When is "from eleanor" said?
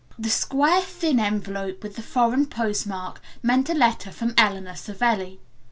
4.11-4.75